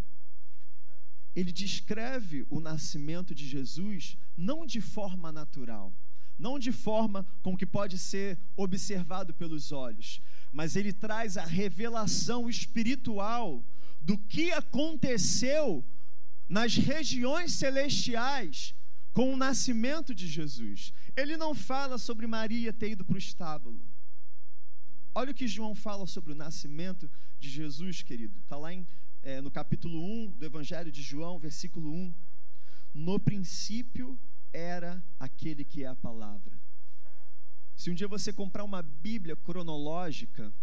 [1.36, 5.94] ele descreve o nascimento de Jesus não de forma natural,
[6.38, 12.50] não de forma com que pode ser observado pelos olhos, mas ele traz a revelação
[12.50, 13.64] espiritual
[14.02, 15.84] do que aconteceu
[16.48, 18.74] nas regiões celestiais
[19.14, 20.94] com o nascimento de Jesus.
[21.16, 23.80] Ele não fala sobre Maria ter ido para o estábulo.
[25.20, 28.38] Olha o que João fala sobre o nascimento de Jesus, querido.
[28.38, 28.88] Está lá em
[29.24, 32.14] é, no capítulo 1 do Evangelho de João, versículo 1.
[32.94, 34.16] No princípio
[34.54, 36.56] era aquele que é a palavra.
[37.76, 40.54] Se um dia você comprar uma Bíblia cronológica,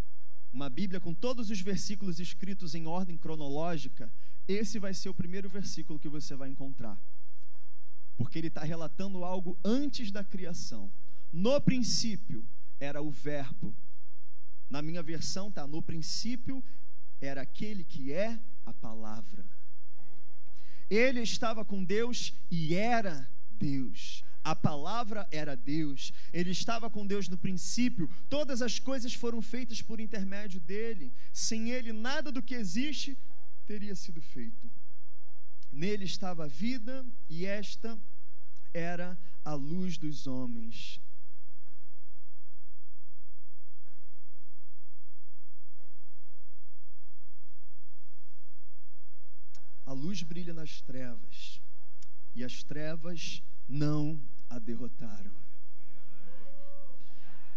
[0.52, 4.08] uma Bíblia com todos os versículos escritos em ordem cronológica,
[4.46, 6.96] esse vai ser o primeiro versículo que você vai encontrar.
[8.16, 10.92] Porque ele está relatando algo antes da criação.
[11.32, 12.46] No princípio
[12.78, 13.74] era o Verbo.
[14.74, 16.60] Na minha versão está: no princípio
[17.20, 19.46] era aquele que é a palavra.
[20.90, 24.24] Ele estava com Deus e era Deus.
[24.42, 26.12] A palavra era Deus.
[26.32, 28.10] Ele estava com Deus no princípio.
[28.28, 31.12] Todas as coisas foram feitas por intermédio dele.
[31.32, 33.16] Sem ele, nada do que existe
[33.64, 34.68] teria sido feito.
[35.70, 37.96] Nele estava a vida e esta
[38.72, 41.00] era a luz dos homens.
[49.86, 51.60] A luz brilha nas trevas,
[52.34, 55.32] e as trevas não a derrotaram.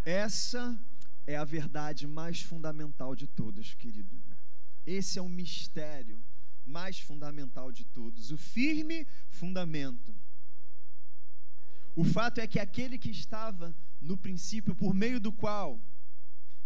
[0.05, 0.79] Essa
[1.25, 4.17] é a verdade mais fundamental de todas, querido.
[4.86, 6.23] Esse é o mistério
[6.65, 10.15] mais fundamental de todos, o firme fundamento.
[11.95, 15.82] O fato é que aquele que estava no princípio, por meio do qual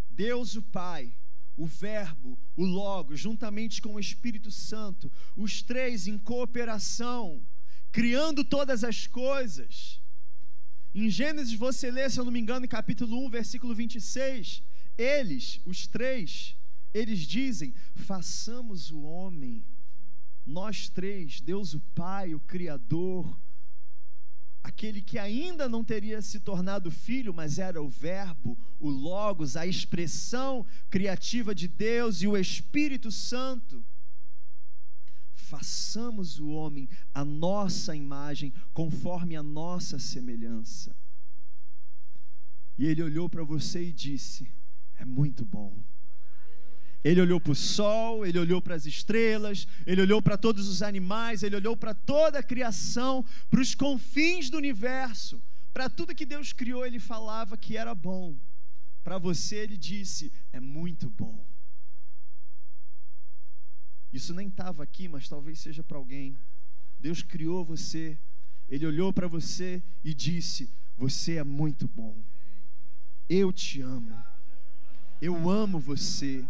[0.09, 1.15] Deus o Pai
[1.55, 7.41] o Verbo, o Logo, juntamente com o Espírito Santo, os três em cooperação,
[7.91, 10.01] criando todas as coisas.
[10.93, 14.63] Em Gênesis, você lê, se eu não me engano, em capítulo 1, versículo 26,
[14.97, 16.55] eles, os três,
[16.93, 19.63] eles dizem: façamos o homem,
[20.45, 23.39] nós três, Deus o Pai, o Criador,
[24.63, 29.65] aquele que ainda não teria se tornado filho, mas era o Verbo, o Logos, a
[29.65, 33.83] expressão criativa de Deus e o Espírito Santo.
[35.33, 40.95] Façamos o homem a nossa imagem, conforme a nossa semelhança.
[42.77, 44.49] E ele olhou para você e disse:
[44.97, 45.83] É muito bom.
[47.03, 50.83] Ele olhou para o sol, ele olhou para as estrelas, ele olhou para todos os
[50.83, 55.41] animais, ele olhou para toda a criação, para os confins do universo,
[55.73, 58.37] para tudo que Deus criou, ele falava que era bom.
[59.03, 61.43] Para você, ele disse: é muito bom.
[64.13, 66.37] Isso nem estava aqui, mas talvez seja para alguém.
[66.99, 68.19] Deus criou você,
[68.69, 72.15] ele olhou para você e disse: Você é muito bom.
[73.27, 74.15] Eu te amo.
[75.19, 76.45] Eu amo você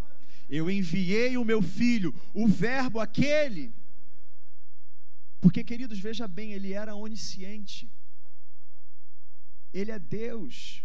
[0.58, 3.74] eu enviei o meu filho, o Verbo aquele.
[5.40, 7.90] Porque, queridos, veja bem, ele era onisciente.
[9.72, 10.84] Ele é Deus.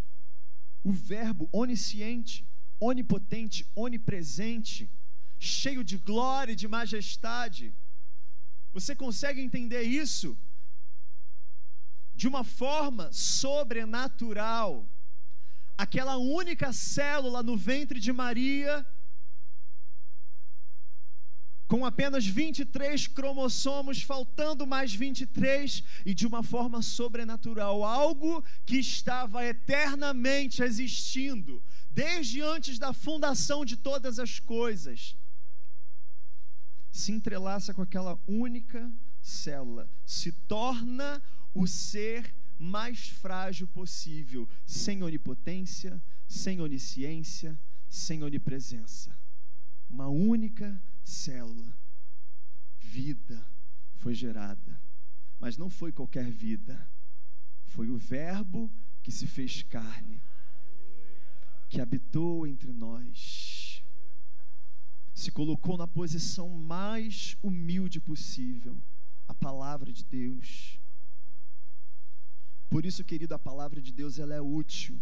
[0.90, 2.48] O Verbo onisciente,
[2.80, 4.90] onipotente, onipresente,
[5.38, 7.74] cheio de glória e de majestade.
[8.72, 10.38] Você consegue entender isso?
[12.16, 14.88] De uma forma sobrenatural.
[15.78, 18.74] Aquela única célula no ventre de Maria
[21.68, 29.46] com apenas 23 cromossomos, faltando mais 23, e de uma forma sobrenatural, algo que estava
[29.46, 31.62] eternamente existindo,
[31.92, 35.18] desde antes da fundação de todas as coisas,
[36.92, 38.90] se entrelaça com aquela única
[39.22, 41.22] célula, se torna
[41.54, 47.60] o ser mais frágil possível, sem onipotência, sem onisciência,
[47.90, 49.16] sem onipresença.
[49.90, 51.76] Uma única célula.
[52.80, 53.46] Vida
[53.96, 54.82] foi gerada.
[55.40, 56.90] Mas não foi qualquer vida.
[57.66, 60.22] Foi o Verbo que se fez carne,
[61.70, 63.82] que habitou entre nós,
[65.14, 68.78] se colocou na posição mais humilde possível
[69.28, 70.80] a palavra de Deus.
[72.70, 75.02] Por isso, querido, a palavra de Deus ela é útil,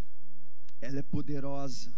[0.81, 1.91] ela é poderosa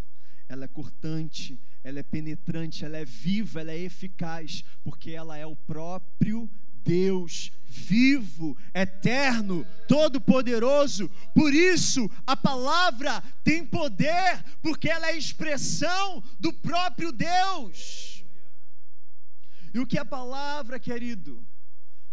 [0.49, 5.45] ela é cortante, ela é penetrante, ela é viva, ela é eficaz, porque ela é
[5.45, 6.49] o próprio
[6.83, 11.09] Deus vivo, eterno, todo-poderoso.
[11.33, 18.21] Por isso, a palavra tem poder, porque ela é expressão do próprio Deus.
[19.73, 21.41] E o que a palavra, querido,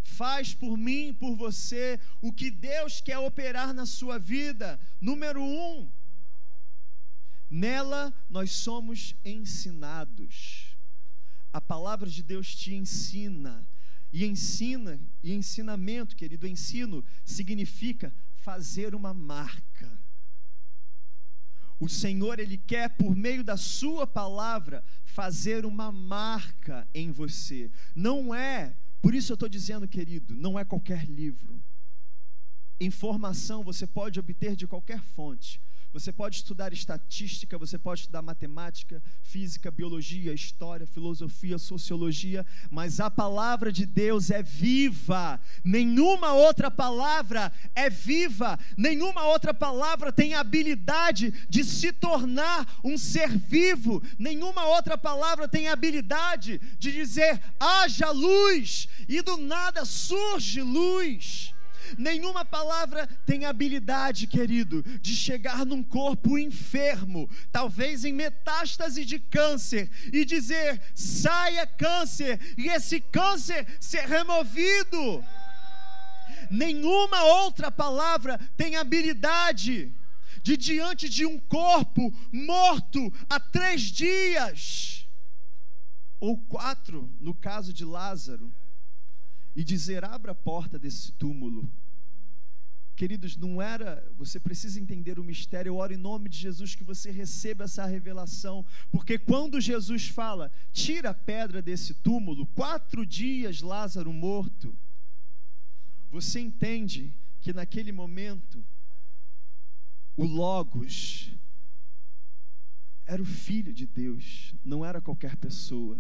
[0.05, 5.91] faz por mim, por você, o que Deus quer operar na sua vida, número um,
[7.55, 10.77] Nela nós somos ensinados.
[11.53, 13.65] A palavra de Deus te ensina.
[14.13, 20.01] E ensina, e ensinamento, querido, ensino significa fazer uma marca.
[21.79, 27.71] O Senhor, Ele quer, por meio da Sua palavra, fazer uma marca em você.
[27.95, 31.63] Não é, por isso eu estou dizendo, querido, não é qualquer livro.
[32.81, 35.61] Informação você pode obter de qualquer fonte,
[35.95, 43.09] você pode estudar estatística, você pode estudar matemática, física, biologia, história, filosofia, sociologia, mas a
[43.09, 45.41] palavra de Deus é viva.
[45.63, 52.99] Nenhuma outra palavra é viva, nenhuma outra palavra tem a habilidade de se tornar um
[52.99, 59.85] ser vivo, nenhuma outra palavra tem a habilidade de dizer haja luz e do nada
[59.85, 61.54] surge luz.
[61.99, 69.91] Nenhuma palavra tem habilidade, querido, de chegar num corpo enfermo, talvez em metástase de câncer,
[70.13, 75.25] e dizer: saia câncer, e esse câncer ser removido.
[76.51, 79.93] Nenhuma outra palavra tem habilidade
[80.43, 85.09] de diante de um corpo morto há três dias,
[86.21, 88.53] ou quatro, no caso de Lázaro
[89.55, 91.71] e dizer: abra a porta desse túmulo.
[92.97, 95.71] Queridos, não era, você precisa entender o mistério.
[95.71, 100.51] Eu oro em nome de Jesus que você receba essa revelação, porque quando Jesus fala,
[100.73, 104.79] tira a pedra desse túmulo, quatro dias Lázaro morto,
[106.09, 108.65] você entende que naquele momento,
[110.17, 111.33] o Logos
[113.05, 115.99] era o Filho de Deus, não era qualquer pessoa,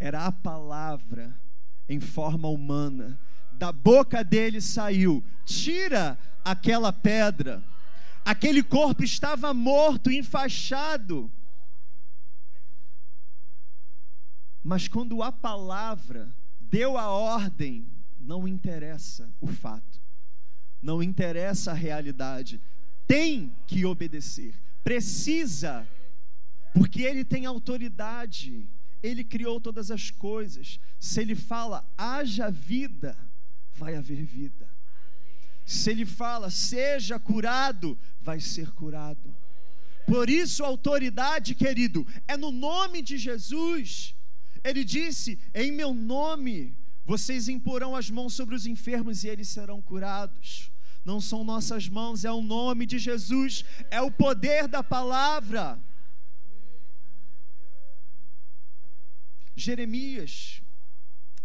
[0.00, 1.40] era a palavra
[1.88, 3.18] em forma humana.
[3.52, 7.62] Da boca dele saiu: tira aquela pedra.
[8.24, 11.30] Aquele corpo estava morto, enfaixado.
[14.62, 17.86] Mas quando a palavra deu a ordem,
[18.18, 20.00] não interessa o fato.
[20.80, 22.60] não interessa a realidade,
[23.06, 25.88] tem que obedecer, precisa,
[26.74, 28.68] porque ele tem autoridade,
[29.04, 30.80] ele criou todas as coisas.
[30.98, 33.14] Se ele fala, haja vida,
[33.74, 34.66] vai haver vida.
[35.66, 39.34] Se ele fala, seja curado, vai ser curado.
[40.06, 44.14] Por isso, autoridade, querido, é no nome de Jesus.
[44.62, 46.74] Ele disse: Em meu nome
[47.04, 50.70] vocês imporão as mãos sobre os enfermos e eles serão curados.
[51.04, 55.78] Não são nossas mãos, é o nome de Jesus, é o poder da palavra.
[59.56, 60.60] Jeremias,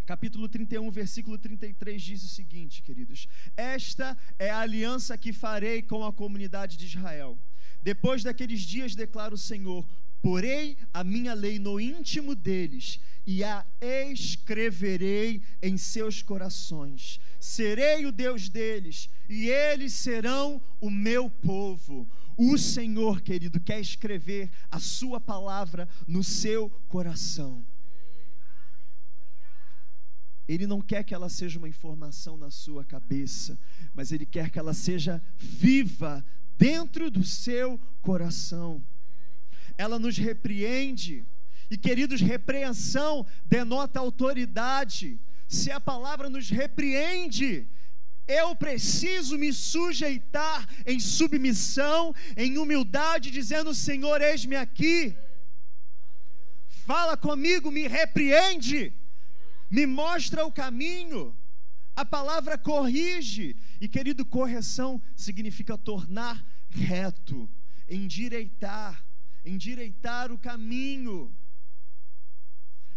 [0.05, 6.03] capítulo 31, versículo 33 diz o seguinte, queridos: Esta é a aliança que farei com
[6.03, 7.38] a comunidade de Israel.
[7.84, 9.86] Depois daqueles dias, declara o Senhor:
[10.22, 17.20] Porei a minha lei no íntimo deles e a escreverei em seus corações.
[17.39, 22.10] Serei o Deus deles e eles serão o meu povo.
[22.36, 27.64] O Senhor, querido, quer escrever a sua palavra no seu coração.
[30.50, 33.56] Ele não quer que ela seja uma informação na sua cabeça,
[33.93, 36.26] mas ele quer que ela seja viva
[36.58, 38.84] dentro do seu coração.
[39.78, 41.24] Ela nos repreende,
[41.70, 45.20] e queridos, repreensão denota autoridade.
[45.47, 47.68] Se a palavra nos repreende,
[48.28, 55.16] eu preciso me sujeitar em submissão, em humildade, dizendo: Senhor, eis-me aqui.
[56.88, 58.91] Fala comigo, me repreende,
[59.70, 61.38] me mostra o caminho.
[61.95, 67.49] A palavra corrige, e querido, correção significa tornar reto,
[67.89, 69.05] endireitar,
[69.45, 71.36] endireitar o caminho.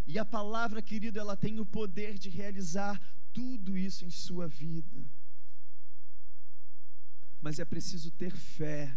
[0.06, 3.00] E a palavra, querido, ela tem o poder de realizar
[3.32, 5.04] tudo isso em sua vida.
[7.40, 8.96] Mas é preciso ter fé.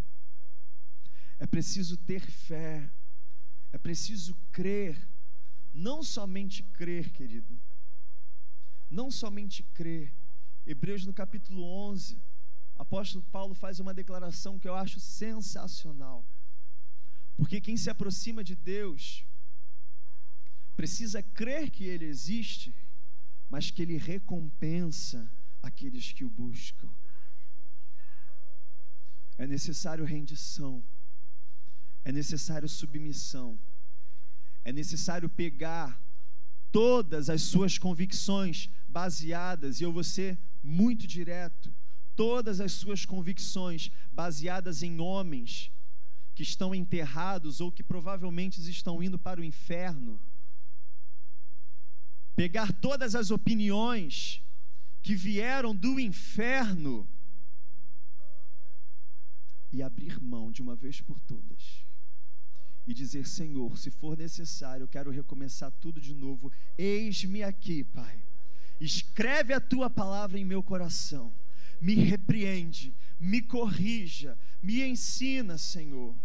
[1.39, 2.91] É preciso ter fé.
[3.71, 5.09] É preciso crer.
[5.73, 7.59] Não somente crer, querido.
[8.89, 10.13] Não somente crer.
[10.65, 12.17] Hebreus no capítulo 11,
[12.75, 16.25] apóstolo Paulo faz uma declaração que eu acho sensacional.
[17.37, 19.25] Porque quem se aproxima de Deus
[20.75, 22.73] precisa crer que Ele existe,
[23.49, 25.31] mas que Ele recompensa
[25.61, 26.89] aqueles que o buscam.
[29.37, 30.83] É necessário rendição,
[32.03, 33.59] é necessário submissão,
[34.63, 36.01] é necessário pegar
[36.75, 41.73] todas as suas convicções baseadas, e eu vou ser muito direto,
[42.17, 45.71] todas as suas convicções baseadas em homens
[46.35, 50.19] que estão enterrados ou que provavelmente estão indo para o inferno
[52.35, 54.43] pegar todas as opiniões
[55.01, 57.07] que vieram do inferno
[59.71, 61.85] e abrir mão de uma vez por todas
[62.87, 66.51] e dizer: Senhor, se for necessário, eu quero recomeçar tudo de novo.
[66.77, 68.19] Eis-me aqui, Pai.
[68.79, 71.33] Escreve a tua palavra em meu coração.
[71.81, 76.15] Me repreende, me corrija, me ensina, Senhor.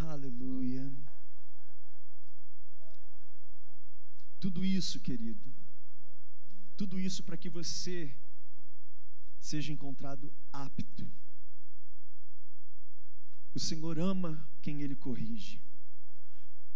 [0.00, 0.90] Aleluia.
[4.38, 5.52] Tudo isso, querido,
[6.76, 8.14] tudo isso para que você
[9.46, 11.06] seja encontrado apto.
[13.54, 15.60] O Senhor ama quem Ele corrige.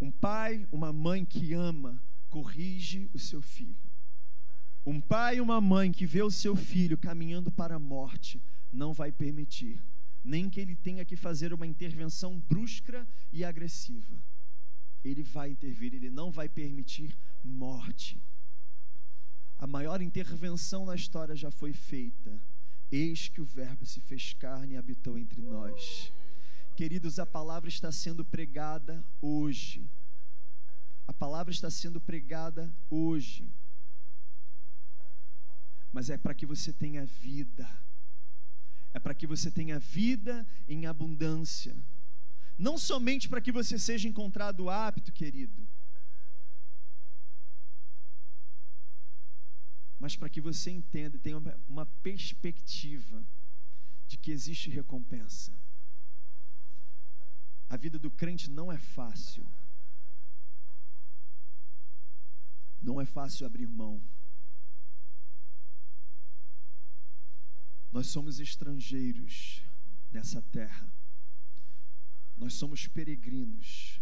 [0.01, 3.77] Um pai, uma mãe que ama, corrige o seu filho.
[4.87, 8.43] Um pai e uma mãe que vê o seu filho caminhando para a morte,
[8.73, 9.83] não vai permitir
[10.25, 14.19] nem que ele tenha que fazer uma intervenção brusca e agressiva.
[15.03, 18.21] Ele vai intervir, ele não vai permitir morte.
[19.59, 22.41] A maior intervenção na história já foi feita.
[22.91, 26.13] Eis que o Verbo se fez carne e habitou entre nós.
[26.77, 29.89] Queridos, a palavra está sendo pregada hoje.
[31.07, 33.49] A palavra está sendo pregada hoje.
[35.93, 37.69] Mas é para que você tenha vida
[38.93, 41.77] é para que você tenha vida em abundância.
[42.59, 45.69] Não somente para que você seja encontrado apto, querido,
[50.01, 51.37] mas para que você entenda e tenha
[51.69, 53.23] uma perspectiva
[54.09, 55.53] de que existe recompensa.
[57.69, 59.47] A vida do crente não é fácil.
[62.81, 64.03] Não é fácil abrir mão.
[67.93, 69.63] Nós somos estrangeiros
[70.11, 70.91] nessa terra.
[72.39, 74.01] Nós somos peregrinos.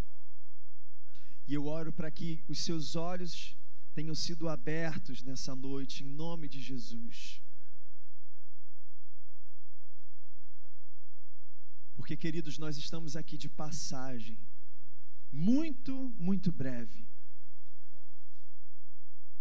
[1.49, 3.58] E eu oro para que os seus olhos
[3.99, 7.43] tenham sido abertos nessa noite, em nome de Jesus.
[11.97, 14.39] Porque, queridos, nós estamos aqui de passagem,
[15.33, 17.09] muito, muito breve.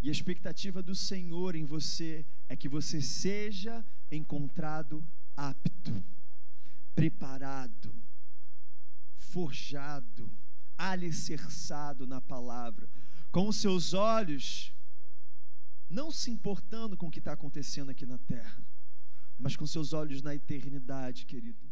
[0.01, 6.03] E a expectativa do Senhor em você é que você seja encontrado apto,
[6.95, 7.93] preparado,
[9.17, 10.35] forjado,
[10.75, 12.89] alicerçado na palavra,
[13.31, 14.73] com os seus olhos
[15.89, 18.61] não se importando com o que está acontecendo aqui na terra,
[19.37, 21.66] mas com seus olhos na eternidade, querido